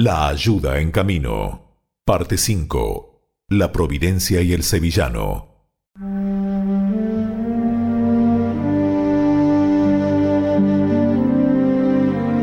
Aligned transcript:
La 0.00 0.28
ayuda 0.28 0.78
en 0.78 0.92
camino. 0.92 1.74
Parte 2.04 2.38
5. 2.38 3.20
La 3.48 3.72
Providencia 3.72 4.40
y 4.42 4.52
el 4.52 4.62
Sevillano. 4.62 5.66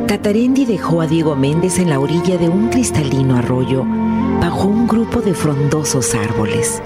Tatarendi 0.06 0.66
dejó 0.66 1.00
a 1.00 1.08
Diego 1.08 1.38
Méndez 1.38 1.80
en 1.80 1.92
la 1.92 2.02
orilla 2.02 2.38
de 2.38 2.50
un 2.50 2.68
cristalino 2.68 3.38
arroyo 3.38 3.86
bajo 4.42 4.68
un 4.68 4.86
grupo 4.86 5.22
de 5.22 5.34
frondosos 5.34 6.14
árboles 6.14 6.84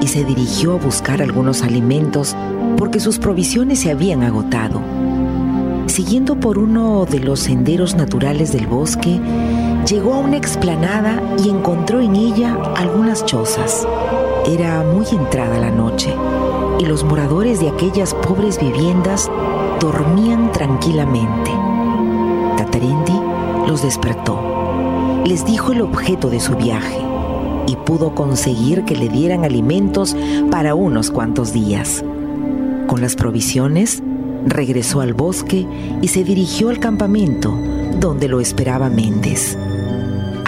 y 0.00 0.06
se 0.06 0.22
dirigió 0.22 0.74
a 0.74 0.76
buscar 0.76 1.20
algunos 1.20 1.64
alimentos 1.64 2.36
porque 2.76 3.00
sus 3.00 3.18
provisiones 3.18 3.80
se 3.80 3.90
habían 3.90 4.22
agotado. 4.22 4.80
Siguiendo 5.86 6.38
por 6.38 6.56
uno 6.56 7.04
de 7.04 7.18
los 7.18 7.40
senderos 7.40 7.96
naturales 7.96 8.52
del 8.52 8.68
bosque, 8.68 9.18
llegó 9.88 10.14
a 10.14 10.18
una 10.18 10.36
explanada 10.36 11.22
y 11.42 11.48
encontró 11.48 12.00
en 12.00 12.14
ella 12.14 12.58
algunas 12.76 13.24
chozas. 13.24 13.86
Era 14.46 14.82
muy 14.82 15.06
entrada 15.10 15.58
la 15.58 15.70
noche 15.70 16.14
y 16.78 16.84
los 16.84 17.04
moradores 17.04 17.60
de 17.60 17.70
aquellas 17.70 18.12
pobres 18.14 18.60
viviendas 18.60 19.30
dormían 19.80 20.52
tranquilamente. 20.52 21.50
Tatarendi 22.58 23.18
los 23.66 23.82
despertó. 23.82 24.38
Les 25.24 25.46
dijo 25.46 25.72
el 25.72 25.80
objeto 25.80 26.28
de 26.28 26.40
su 26.40 26.54
viaje 26.54 27.00
y 27.66 27.76
pudo 27.76 28.14
conseguir 28.14 28.84
que 28.84 28.96
le 28.96 29.08
dieran 29.08 29.44
alimentos 29.44 30.14
para 30.50 30.74
unos 30.74 31.10
cuantos 31.10 31.52
días. 31.54 32.04
Con 32.86 33.00
las 33.00 33.14
provisiones, 33.14 34.02
regresó 34.46 35.00
al 35.00 35.14
bosque 35.14 35.66
y 36.02 36.08
se 36.08 36.24
dirigió 36.24 36.68
al 36.68 36.78
campamento 36.78 37.58
donde 37.98 38.28
lo 38.28 38.40
esperaba 38.40 38.90
Méndez. 38.90 39.58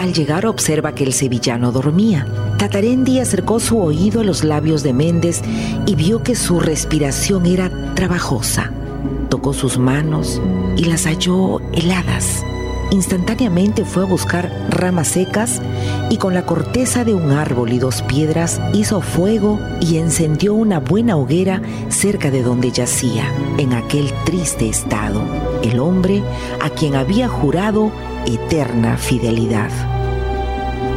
Al 0.01 0.15
llegar 0.15 0.47
observa 0.47 0.95
que 0.95 1.05
el 1.05 1.13
sevillano 1.13 1.73
dormía. 1.73 2.27
Tatarendi 2.57 3.19
acercó 3.19 3.61
su 3.61 3.79
oído 3.79 4.23
a 4.23 4.25
los 4.25 4.45
labios 4.45 4.83
de 4.83 4.95
Méndez 4.95 5.43
y 5.85 5.95
vio 5.95 6.23
que 6.23 6.37
su 6.37 6.59
respiración 6.59 7.45
era 7.45 7.71
trabajosa. 7.95 8.73
Tocó 9.29 9.53
sus 9.53 9.77
manos 9.77 10.41
y 10.79 10.87
las 10.87 11.05
halló 11.05 11.61
heladas. 11.75 12.43
Instantáneamente 12.91 13.85
fue 13.85 14.05
a 14.05 14.07
buscar 14.07 14.51
ramas 14.71 15.09
secas 15.09 15.61
y 16.09 16.17
con 16.17 16.33
la 16.33 16.47
corteza 16.47 17.05
de 17.05 17.13
un 17.13 17.33
árbol 17.33 17.71
y 17.71 17.79
dos 17.79 18.01
piedras 18.01 18.59
hizo 18.73 19.03
fuego 19.03 19.61
y 19.83 19.99
encendió 19.99 20.55
una 20.55 20.81
buena 20.81 21.19
hoguera 21.19 21.61
cerca 21.91 22.31
de 22.31 22.43
donde 22.43 22.71
yacía, 22.71 23.31
en 23.59 23.75
aquel 23.75 24.11
triste 24.25 24.67
estado, 24.67 25.23
el 25.63 25.79
hombre 25.79 26.23
a 26.63 26.71
quien 26.71 26.95
había 26.95 27.29
jurado 27.29 27.93
eterna 28.27 28.97
fidelidad. 28.97 29.71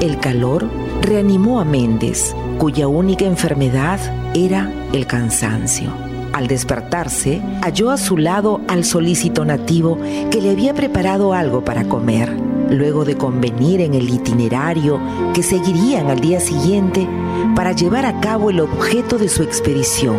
El 0.02 0.20
calor 0.20 0.70
reanimó 1.02 1.59
a 1.59 1.66
Méndez, 1.66 2.36
cuya 2.58 2.88
única 2.88 3.26
enfermedad 3.26 4.00
era 4.34 4.72
el 4.92 5.08
cansancio. 5.08 5.92
Al 6.34 6.48
despertarse, 6.48 7.42
halló 7.62 7.92
a 7.92 7.98
su 7.98 8.17
lado 8.17 8.59
al 8.67 8.84
solícito 8.84 9.45
nativo 9.45 9.98
que 10.31 10.42
le 10.42 10.50
había 10.50 10.73
preparado 10.73 11.34
algo 11.34 11.64
para 11.64 11.86
comer. 11.86 12.36
Luego 12.70 13.06
de 13.06 13.16
convenir 13.16 13.81
en 13.81 13.94
el 13.94 14.09
itinerario 14.09 15.00
que 15.34 15.44
seguirían 15.44 16.09
al 16.09 16.20
día 16.20 16.39
siguiente 16.39 17.08
para 17.56 17.72
llevar 17.72 18.06
a 18.06 18.20
cabo 18.20 18.50
el 18.50 18.61
objeto 18.61 19.17
de 19.20 19.30
su 19.30 19.44
expedición, 19.44 20.17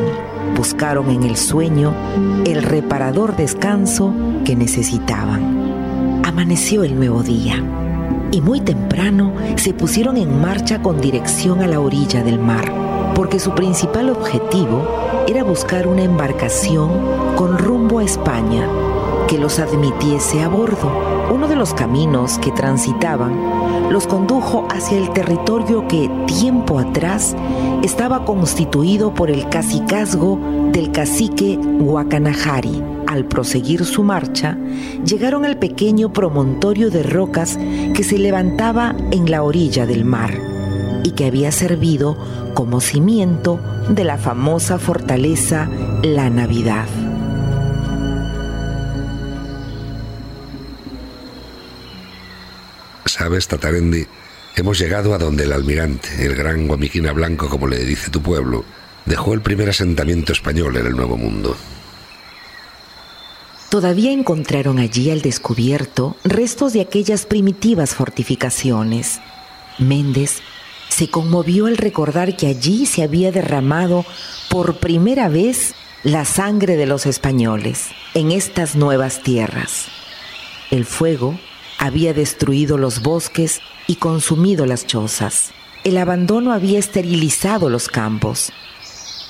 buscaron 0.56 1.10
en 1.10 1.24
el 1.24 1.36
sueño 1.36 1.92
el 2.46 2.62
reparador 2.62 3.34
descanso 3.36 4.14
que 4.44 4.54
necesitaban. 4.54 6.22
Amaneció 6.24 6.84
el 6.84 6.94
nuevo 6.94 7.22
día 7.22 7.62
y 8.30 8.40
muy 8.40 8.60
temprano 8.60 9.32
se 9.56 9.74
pusieron 9.74 10.16
en 10.16 10.40
marcha 10.40 10.82
con 10.82 11.00
dirección 11.00 11.60
a 11.62 11.66
la 11.66 11.80
orilla 11.80 12.22
del 12.22 12.38
mar, 12.38 12.72
porque 13.14 13.38
su 13.38 13.54
principal 13.54 14.10
objetivo 14.10 14.86
era 15.26 15.42
buscar 15.42 15.86
una 15.86 16.02
embarcación 16.02 16.90
con 17.36 17.58
rumbo 17.58 17.98
a 17.98 18.04
España 18.04 18.68
que 19.28 19.38
los 19.38 19.58
admitiese 19.58 20.42
a 20.42 20.48
bordo. 20.48 20.90
Uno 21.32 21.48
de 21.48 21.56
los 21.56 21.72
caminos 21.74 22.38
que 22.38 22.50
transitaban 22.50 23.90
los 23.90 24.06
condujo 24.06 24.66
hacia 24.70 24.98
el 24.98 25.10
territorio 25.10 25.86
que 25.88 26.10
tiempo 26.26 26.78
atrás 26.78 27.34
estaba 27.82 28.24
constituido 28.24 29.14
por 29.14 29.30
el 29.30 29.48
cacicazgo 29.48 30.38
del 30.72 30.90
cacique 30.90 31.56
Huacanajari. 31.56 32.93
Al 33.14 33.26
proseguir 33.26 33.84
su 33.84 34.02
marcha, 34.02 34.58
llegaron 35.06 35.44
al 35.44 35.56
pequeño 35.56 36.12
promontorio 36.12 36.90
de 36.90 37.04
rocas 37.04 37.56
que 37.94 38.02
se 38.02 38.18
levantaba 38.18 38.92
en 39.12 39.30
la 39.30 39.44
orilla 39.44 39.86
del 39.86 40.04
mar 40.04 40.36
y 41.04 41.12
que 41.12 41.26
había 41.26 41.52
servido 41.52 42.18
como 42.54 42.80
cimiento 42.80 43.60
de 43.88 44.02
la 44.02 44.18
famosa 44.18 44.80
fortaleza 44.80 45.70
La 46.02 46.28
Navidad. 46.28 46.88
Sabes, 53.04 53.46
Tatarendi, 53.46 54.08
hemos 54.56 54.76
llegado 54.76 55.14
a 55.14 55.18
donde 55.18 55.44
el 55.44 55.52
almirante, 55.52 56.08
el 56.26 56.34
gran 56.34 56.66
Guamiquina 56.66 57.12
Blanco, 57.12 57.48
como 57.48 57.68
le 57.68 57.78
dice 57.84 58.10
tu 58.10 58.20
pueblo, 58.20 58.64
dejó 59.04 59.34
el 59.34 59.40
primer 59.40 59.68
asentamiento 59.68 60.32
español 60.32 60.76
en 60.78 60.86
el 60.88 60.96
Nuevo 60.96 61.16
Mundo. 61.16 61.56
Todavía 63.74 64.12
encontraron 64.12 64.78
allí 64.78 65.10
al 65.10 65.20
descubierto 65.20 66.14
restos 66.22 66.72
de 66.74 66.80
aquellas 66.80 67.26
primitivas 67.26 67.92
fortificaciones. 67.92 69.18
Méndez 69.80 70.42
se 70.90 71.10
conmovió 71.10 71.66
al 71.66 71.76
recordar 71.76 72.36
que 72.36 72.46
allí 72.46 72.86
se 72.86 73.02
había 73.02 73.32
derramado 73.32 74.06
por 74.48 74.76
primera 74.76 75.28
vez 75.28 75.74
la 76.04 76.24
sangre 76.24 76.76
de 76.76 76.86
los 76.86 77.04
españoles 77.04 77.88
en 78.14 78.30
estas 78.30 78.76
nuevas 78.76 79.24
tierras. 79.24 79.86
El 80.70 80.84
fuego 80.84 81.36
había 81.76 82.14
destruido 82.14 82.78
los 82.78 83.02
bosques 83.02 83.60
y 83.88 83.96
consumido 83.96 84.66
las 84.66 84.86
chozas. 84.86 85.50
El 85.82 85.98
abandono 85.98 86.52
había 86.52 86.78
esterilizado 86.78 87.68
los 87.70 87.88
campos. 87.88 88.52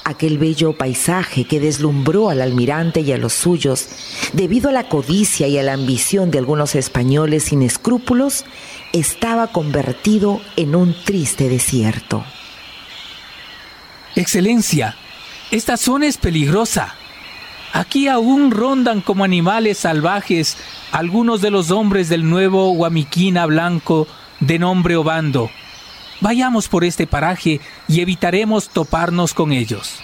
Aquel 0.06 0.37
bello 0.37 0.75
paisaje 0.76 1.44
que 1.44 1.60
deslumbró 1.60 2.28
al 2.28 2.42
almirante 2.42 3.00
y 3.00 3.12
a 3.12 3.16
los 3.16 3.32
suyos, 3.32 3.88
debido 4.34 4.69
a 4.69 4.72
la 4.72 4.88
codicia 4.88 5.48
y 5.48 5.56
a 5.56 5.62
la 5.62 5.72
ambición 5.72 6.31
de 6.31 6.38
algunos 6.38 6.75
españoles 6.75 7.44
sin 7.44 7.62
escrúpulos, 7.62 8.44
estaba 8.93 9.47
convertido 9.47 10.43
en 10.56 10.76
un 10.76 10.94
triste 11.04 11.48
desierto. 11.48 12.22
Excelencia, 14.14 14.94
esta 15.50 15.78
zona 15.78 16.06
es 16.06 16.19
peligrosa. 16.19 16.94
Aquí 17.72 18.06
aún 18.06 18.50
rondan 18.50 19.00
como 19.00 19.25
animales 19.25 19.78
salvajes 19.78 20.59
algunos 20.93 21.41
de 21.41 21.50
los 21.50 21.70
hombres 21.70 22.10
del 22.10 22.28
nuevo 22.28 22.70
Guamiquina 22.75 23.47
Blanco 23.47 24.06
de 24.41 24.59
nombre 24.59 24.97
Obando. 24.97 25.50
Vayamos 26.20 26.69
por 26.69 26.84
este 26.84 27.06
paraje 27.06 27.60
y 27.88 28.00
evitaremos 28.00 28.69
toparnos 28.69 29.34
con 29.34 29.52
ellos. 29.52 30.00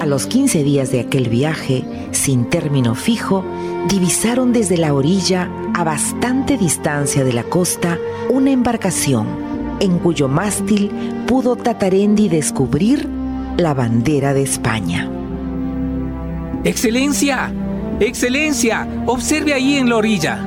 A 0.00 0.06
los 0.06 0.26
15 0.26 0.64
días 0.64 0.90
de 0.90 1.00
aquel 1.00 1.28
viaje, 1.28 1.84
sin 2.10 2.50
término 2.50 2.96
fijo, 2.96 3.44
divisaron 3.88 4.52
desde 4.52 4.76
la 4.76 4.94
orilla, 4.94 5.48
a 5.74 5.84
bastante 5.84 6.58
distancia 6.58 7.22
de 7.22 7.32
la 7.32 7.44
costa, 7.44 7.98
una 8.28 8.50
embarcación 8.50 9.26
en 9.78 9.98
cuyo 9.98 10.28
mástil 10.28 10.90
pudo 11.26 11.56
Tatarendi 11.56 12.28
descubrir 12.28 13.08
la 13.56 13.74
bandera 13.74 14.34
de 14.34 14.42
España. 14.42 15.08
¡Excelencia! 16.64 17.52
¡Excelencia! 18.02 19.04
Observe 19.06 19.54
ahí 19.54 19.76
en 19.76 19.88
la 19.88 19.96
orilla. 19.96 20.44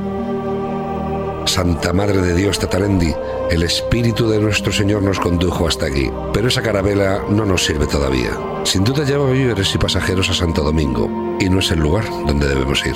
Santa 1.46 1.94
Madre 1.94 2.22
de 2.22 2.36
Dios 2.36 2.60
Tatarendi, 2.60 3.14
el 3.50 3.64
Espíritu 3.64 4.28
de 4.28 4.40
nuestro 4.40 4.74
Señor 4.74 5.02
nos 5.04 5.22
condujo 5.22 5.66
hasta 5.66 5.86
aquí, 5.86 6.12
pero 6.34 6.50
esa 6.50 6.62
carabela 6.62 7.24
no 7.30 7.46
nos 7.46 7.64
sirve 7.64 7.88
todavía. 7.88 8.32
Sin 8.66 8.84
duda 8.84 9.06
lleva 9.06 9.32
víveres 9.32 9.74
y 9.74 9.78
pasajeros 9.78 10.30
a 10.30 10.34
Santo 10.34 10.64
Domingo, 10.64 11.38
y 11.40 11.48
no 11.50 11.60
es 11.60 11.72
el 11.72 11.80
lugar 11.80 12.04
donde 12.28 12.50
debemos 12.50 12.86
ir. 12.86 12.96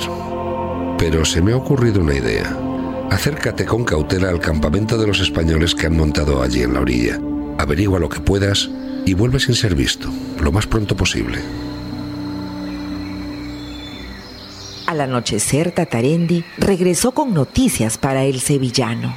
Pero 0.98 1.24
se 1.24 1.40
me 1.40 1.52
ha 1.52 1.56
ocurrido 1.56 2.02
una 2.02 2.16
idea. 2.16 2.54
Acércate 3.10 3.64
con 3.64 3.84
cautela 3.84 4.28
al 4.28 4.40
campamento 4.40 4.98
de 4.98 5.06
los 5.06 5.20
españoles 5.20 5.74
que 5.74 5.86
han 5.86 5.96
montado 5.96 6.42
allí 6.42 6.62
en 6.62 6.74
la 6.74 6.80
orilla. 6.80 7.18
Averigua 7.56 7.98
lo 7.98 8.10
que 8.10 8.20
puedas 8.20 8.68
y 9.06 9.14
vuelve 9.14 9.40
sin 9.40 9.54
ser 9.54 9.74
visto, 9.74 10.10
lo 10.38 10.52
más 10.52 10.66
pronto 10.66 10.94
posible. 10.94 11.38
Al 14.90 15.02
anochecer, 15.02 15.70
Tatarendi 15.70 16.44
regresó 16.58 17.12
con 17.12 17.32
noticias 17.32 17.96
para 17.96 18.24
el 18.24 18.40
sevillano. 18.40 19.16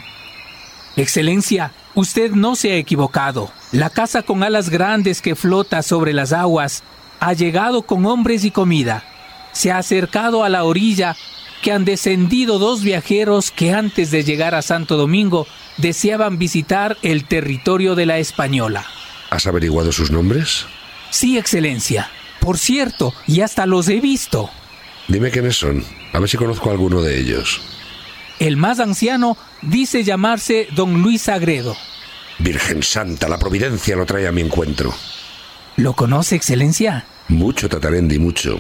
Excelencia, 0.96 1.72
usted 1.96 2.30
no 2.30 2.56
se 2.56 2.74
ha 2.74 2.76
equivocado. 2.76 3.52
La 3.72 3.90
casa 3.90 4.22
con 4.22 4.44
alas 4.44 4.70
grandes 4.70 5.20
que 5.20 5.34
flota 5.34 5.82
sobre 5.82 6.14
las 6.14 6.32
aguas 6.32 6.84
ha 7.20 7.34
llegado 7.34 7.82
con 7.82 8.06
hombres 8.06 8.46
y 8.46 8.52
comida. 8.52 9.04
se 9.52 9.72
ha 9.72 9.80
acercado 9.80 10.44
a 10.44 10.50
la 10.50 10.64
orilla 10.64 11.16
que 11.64 11.72
han 11.72 11.86
descendido 11.86 12.60
dos 12.60 12.84
viajeros 12.84 13.50
que 13.50 13.74
antes 13.74 14.12
de 14.12 14.24
llegar 14.24 14.54
a 14.54 14.62
Santo 14.62 14.96
Domingo 14.96 15.48
deseaban 15.78 16.38
visitar 16.38 16.98
el 17.02 17.26
territorio 17.26 17.96
de 17.96 18.06
la 18.06 18.20
Española. 18.20 18.86
¿Has 19.32 19.48
averiguado 19.48 19.92
sus 19.92 20.12
nombres? 20.12 20.68
Sí, 21.10 21.40
Excelencia. 21.40 22.12
Por 22.40 22.60
cierto, 22.60 23.12
y 23.26 23.42
hasta 23.42 23.66
los 23.66 23.90
he 23.90 24.00
visto. 24.02 24.52
Dime 25.08 25.32
quiénes 25.32 25.58
son, 25.58 25.84
a 26.14 26.20
ver 26.20 26.30
si 26.30 26.38
conozco 26.38 26.70
a 26.70 26.74
alguno 26.74 27.02
de 27.02 27.20
ellos. 27.20 27.62
El 28.40 28.58
más 28.58 28.80
anciano 28.80 29.38
dice 29.62 30.04
llamarse 30.04 30.68
don 30.76 31.02
Luis 31.02 31.24
Sagredo. 31.24 31.76
Virgen 32.40 32.84
Santa, 32.84 33.30
la 33.30 33.38
providencia 33.38 33.96
lo 33.96 34.06
trae 34.06 34.28
a 34.28 34.32
mi 34.32 34.42
encuentro. 34.42 34.94
¿Lo 35.76 35.94
conoce, 35.94 36.36
Excelencia? 36.36 37.06
Mucho, 37.28 37.70
Tatarendi, 37.70 38.20
mucho. 38.20 38.60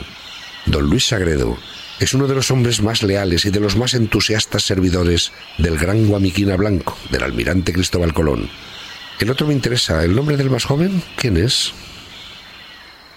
Don 0.65 0.89
Luis 0.89 1.07
Sagredo 1.07 1.57
es 1.99 2.13
uno 2.13 2.27
de 2.27 2.35
los 2.35 2.51
hombres 2.51 2.81
más 2.81 3.03
leales 3.03 3.45
y 3.45 3.49
de 3.49 3.59
los 3.59 3.75
más 3.75 3.93
entusiastas 3.93 4.63
servidores 4.63 5.31
del 5.57 5.77
gran 5.77 6.07
Guamiquina 6.07 6.55
Blanco, 6.55 6.97
del 7.11 7.23
almirante 7.23 7.73
Cristóbal 7.73 8.13
Colón. 8.13 8.49
El 9.19 9.29
otro 9.29 9.47
me 9.47 9.53
interesa. 9.53 10.03
¿El 10.03 10.15
nombre 10.15 10.37
del 10.37 10.49
más 10.49 10.65
joven? 10.65 11.03
¿Quién 11.17 11.37
es? 11.37 11.73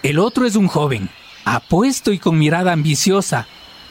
El 0.03 0.19
otro 0.19 0.45
es 0.45 0.55
un 0.55 0.67
joven, 0.67 1.09
apuesto 1.55 2.11
y 2.11 2.19
con 2.19 2.37
mirada 2.37 2.73
ambiciosa, 2.73 3.47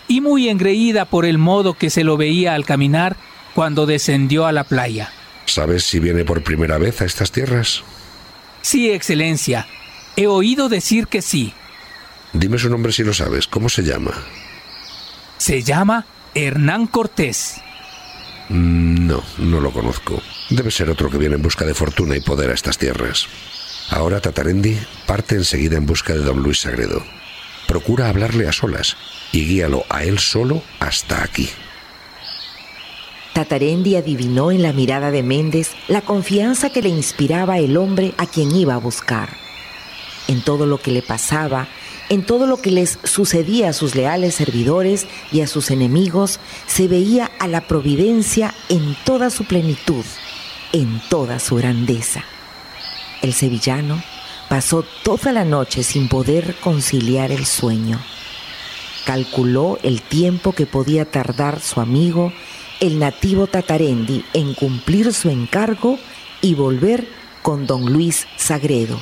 y 0.08 0.20
muy 0.20 0.48
engreída 0.48 1.04
por 1.04 1.24
el 1.24 1.38
modo 1.38 1.74
que 1.74 1.90
se 1.90 2.04
lo 2.04 2.16
veía 2.16 2.54
al 2.54 2.64
caminar 2.64 3.16
cuando 3.54 3.86
descendió 3.86 4.46
a 4.46 4.52
la 4.52 4.64
playa. 4.64 5.10
¿Sabes 5.46 5.84
si 5.84 5.98
viene 5.98 6.24
por 6.24 6.42
primera 6.42 6.78
vez 6.78 7.00
a 7.00 7.04
estas 7.04 7.32
tierras? 7.32 7.82
Sí, 8.62 8.90
Excelencia. 8.90 9.66
He 10.16 10.26
oído 10.26 10.68
decir 10.68 11.06
que 11.06 11.22
sí. 11.22 11.52
Dime 12.32 12.58
su 12.58 12.68
nombre 12.68 12.92
si 12.92 13.04
lo 13.04 13.14
sabes. 13.14 13.46
¿Cómo 13.46 13.68
se 13.68 13.82
llama? 13.82 14.12
Se 15.38 15.62
llama 15.62 16.06
Hernán 16.34 16.86
Cortés. 16.86 17.56
Mm, 18.48 19.06
No, 19.06 19.22
no 19.38 19.60
lo 19.60 19.70
conozco. 19.72 20.22
Debe 20.50 20.70
ser 20.70 20.90
otro 20.90 21.10
que 21.10 21.18
viene 21.18 21.36
en 21.36 21.42
busca 21.42 21.64
de 21.64 21.74
fortuna 21.74 22.16
y 22.16 22.20
poder 22.20 22.50
a 22.50 22.54
estas 22.54 22.78
tierras. 22.78 23.26
Ahora 23.90 24.20
Tatarendi 24.20 24.76
parte 25.06 25.36
enseguida 25.36 25.76
en 25.76 25.86
busca 25.86 26.12
de 26.14 26.20
don 26.20 26.42
Luis 26.42 26.60
Sagredo. 26.60 27.04
Procura 27.66 28.08
hablarle 28.08 28.48
a 28.48 28.52
solas 28.52 28.96
y 29.32 29.44
guíalo 29.44 29.84
a 29.88 30.04
él 30.04 30.18
solo 30.18 30.62
hasta 30.78 31.22
aquí. 31.22 31.48
Tatarendi 33.36 33.96
adivinó 33.96 34.50
en 34.50 34.62
la 34.62 34.72
mirada 34.72 35.10
de 35.10 35.22
Méndez 35.22 35.72
la 35.88 36.00
confianza 36.00 36.70
que 36.70 36.80
le 36.80 36.88
inspiraba 36.88 37.58
el 37.58 37.76
hombre 37.76 38.14
a 38.16 38.26
quien 38.26 38.54
iba 38.54 38.74
a 38.74 38.78
buscar. 38.78 39.28
En 40.26 40.40
todo 40.40 40.64
lo 40.64 40.78
que 40.78 40.90
le 40.90 41.02
pasaba, 41.02 41.68
en 42.08 42.24
todo 42.24 42.46
lo 42.46 42.62
que 42.62 42.70
les 42.70 42.98
sucedía 43.04 43.68
a 43.68 43.72
sus 43.72 43.94
leales 43.94 44.36
servidores 44.36 45.06
y 45.32 45.42
a 45.42 45.46
sus 45.46 45.70
enemigos, 45.70 46.40
se 46.66 46.88
veía 46.88 47.30
a 47.38 47.46
la 47.46 47.62
providencia 47.62 48.54
en 48.68 48.96
toda 49.04 49.28
su 49.28 49.44
plenitud, 49.44 50.04
en 50.72 51.02
toda 51.10 51.38
su 51.38 51.56
grandeza. 51.56 52.24
El 53.22 53.34
sevillano 53.34 54.02
pasó 54.56 54.86
toda 55.02 55.32
la 55.32 55.44
noche 55.44 55.82
sin 55.82 56.08
poder 56.08 56.54
conciliar 56.60 57.30
el 57.30 57.44
sueño. 57.44 58.00
Calculó 59.04 59.78
el 59.82 60.00
tiempo 60.00 60.52
que 60.52 60.64
podía 60.64 61.04
tardar 61.04 61.60
su 61.60 61.78
amigo, 61.78 62.32
el 62.80 62.98
nativo 62.98 63.48
Tatarendi, 63.48 64.24
en 64.32 64.54
cumplir 64.54 65.12
su 65.12 65.28
encargo 65.28 65.98
y 66.40 66.54
volver 66.54 67.06
con 67.42 67.66
don 67.66 67.92
Luis 67.92 68.26
Sagredo. 68.38 68.98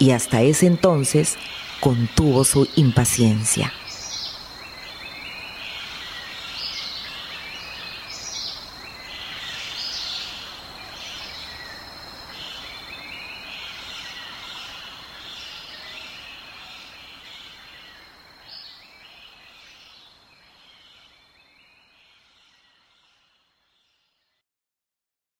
Y 0.00 0.10
hasta 0.10 0.42
ese 0.42 0.66
entonces 0.66 1.36
contuvo 1.78 2.42
su 2.42 2.66
impaciencia. 2.74 3.72